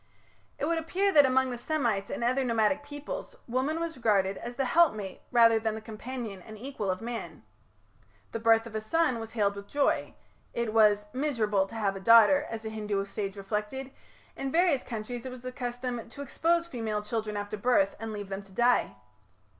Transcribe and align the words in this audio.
It 0.57 0.65
would 0.65 0.79
appear 0.79 1.11
that 1.11 1.27
among 1.27 1.51
the 1.51 1.59
Semites 1.59 2.09
and 2.09 2.23
other 2.23 2.43
nomadic 2.43 2.81
peoples 2.81 3.35
woman 3.47 3.79
was 3.79 3.95
regarded 3.95 4.35
as 4.39 4.55
the 4.55 4.65
helpmate 4.65 5.21
rather 5.31 5.59
than 5.59 5.75
the 5.75 5.79
companion 5.79 6.41
and 6.41 6.57
equal 6.57 6.89
of 6.89 7.01
man. 7.01 7.43
The 8.31 8.39
birth 8.39 8.65
of 8.65 8.73
a 8.73 8.81
son 8.81 9.19
was 9.19 9.33
hailed 9.33 9.55
with 9.55 9.67
joy; 9.67 10.15
it 10.55 10.73
was 10.73 11.05
"miserable 11.13 11.67
to 11.67 11.75
have 11.75 11.95
a 11.95 11.99
daughter", 11.99 12.47
as 12.49 12.65
a 12.65 12.69
Hindu 12.69 13.05
sage 13.05 13.37
reflected; 13.37 13.91
in 14.35 14.51
various 14.51 14.81
countries 14.81 15.23
it 15.27 15.31
was 15.31 15.41
the 15.41 15.51
custom 15.51 16.09
to 16.09 16.23
expose 16.23 16.65
female 16.65 17.03
children 17.03 17.37
after 17.37 17.55
birth 17.55 17.95
and 17.99 18.11
leave 18.11 18.29
them 18.29 18.41
to 18.41 18.51
die. 18.51 18.95